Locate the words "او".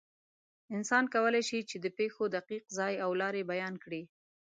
3.03-3.09